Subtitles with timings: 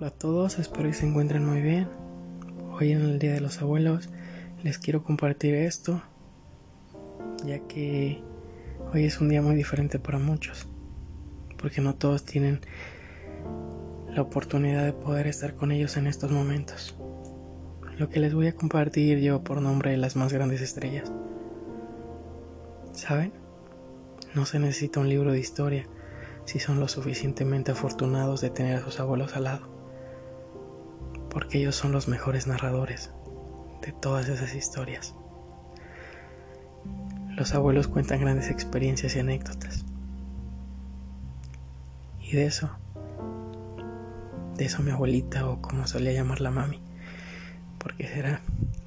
[0.00, 1.88] Hola a todos, espero que se encuentren muy bien.
[2.70, 4.08] Hoy en el Día de los Abuelos
[4.62, 6.00] les quiero compartir esto,
[7.44, 8.22] ya que
[8.94, 10.68] hoy es un día muy diferente para muchos,
[11.60, 12.60] porque no todos tienen
[14.08, 16.96] la oportunidad de poder estar con ellos en estos momentos.
[17.96, 21.10] Lo que les voy a compartir lleva por nombre las más grandes estrellas.
[22.92, 23.32] ¿Saben?
[24.32, 25.88] No se necesita un libro de historia
[26.44, 29.77] si son lo suficientemente afortunados de tener a sus abuelos al lado
[31.38, 33.12] porque ellos son los mejores narradores
[33.82, 35.14] de todas esas historias.
[37.28, 39.84] Los abuelos cuentan grandes experiencias y anécdotas.
[42.20, 42.70] Y de eso,
[44.56, 46.80] de eso mi abuelita o como solía llamarla mami,
[47.78, 48.40] porque será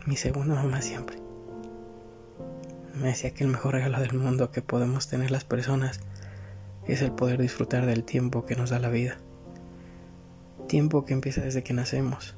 [0.06, 1.20] mi segunda mamá siempre.
[2.96, 6.02] Me decía que el mejor regalo del mundo que podemos tener las personas
[6.86, 9.20] es el poder disfrutar del tiempo que nos da la vida
[10.72, 12.34] tiempo que empieza desde que nacemos.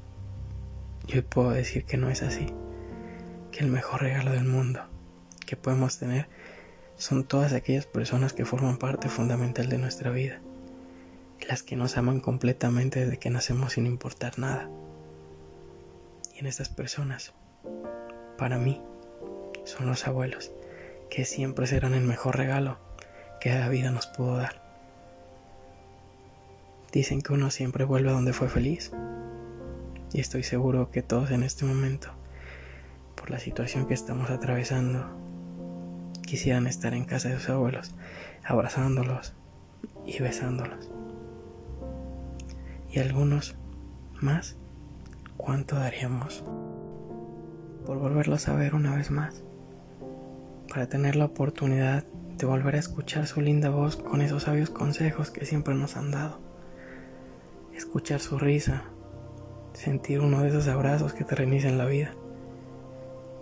[1.06, 2.46] Yo puedo decir que no es así,
[3.52, 4.80] que el mejor regalo del mundo
[5.44, 6.28] que podemos tener
[6.96, 10.40] son todas aquellas personas que forman parte fundamental de nuestra vida,
[11.46, 14.70] las que nos aman completamente desde que nacemos sin importar nada.
[16.34, 17.34] Y en estas personas,
[18.38, 18.80] para mí,
[19.64, 20.52] son los abuelos,
[21.10, 22.78] que siempre serán el mejor regalo
[23.40, 24.62] que la vida nos pudo dar.
[26.92, 28.92] Dicen que uno siempre vuelve a donde fue feliz.
[30.14, 32.08] Y estoy seguro que todos en este momento,
[33.16, 35.04] por la situación que estamos atravesando,
[36.22, 37.96] quisieran estar en casa de sus abuelos,
[38.44, 39.34] abrazándolos
[40.06, 40.88] y besándolos.
[42.92, 43.56] Y algunos
[44.22, 44.56] más,
[45.36, 46.44] ¿cuánto daríamos
[47.84, 49.42] por volverlos a ver una vez más?
[50.68, 52.04] Para tener la oportunidad
[52.38, 56.12] de volver a escuchar su linda voz con esos sabios consejos que siempre nos han
[56.12, 56.38] dado
[57.74, 58.84] escuchar su risa,
[59.74, 62.12] sentir uno de esos abrazos que te reinician la vida.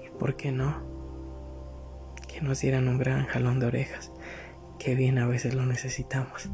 [0.04, 0.82] Y por qué no,
[2.26, 4.10] que nos dieran un gran jalón de orejas,
[4.78, 6.50] que bien a veces lo necesitamos.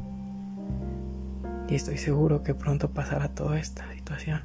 [1.67, 4.41] Y estoy seguro que pronto pasará toda esta situación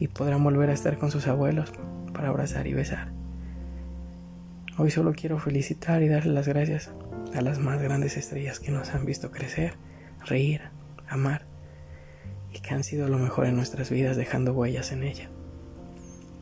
[0.00, 1.72] y podrán volver a estar con sus abuelos
[2.12, 3.08] para abrazar y besar.
[4.78, 6.90] Hoy solo quiero felicitar y darle las gracias
[7.34, 9.74] a las más grandes estrellas que nos han visto crecer,
[10.24, 10.62] reír,
[11.08, 11.47] amar
[12.52, 15.30] y que han sido lo mejor en nuestras vidas dejando huellas en ella.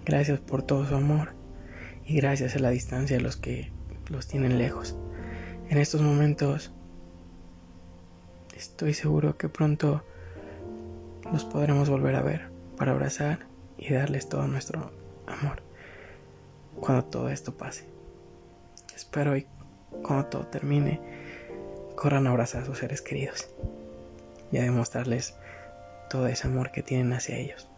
[0.05, 1.35] Gracias por todo su amor
[2.05, 3.73] y gracias a la distancia de los que
[4.09, 4.97] los tienen lejos.
[5.69, 6.73] En estos momentos
[8.57, 10.05] estoy seguro que pronto
[11.33, 13.47] los podremos volver a ver para abrazar
[13.77, 14.93] y darles todo nuestro
[15.27, 15.63] amor
[16.81, 17.89] cuando todo esto pase.
[18.95, 19.47] Espero y
[20.03, 21.01] cuando todo termine
[21.97, 23.49] corran a abrazar a sus seres queridos
[24.53, 25.35] y a demostrarles
[26.09, 27.69] todo ese amor que tienen hacia ellos.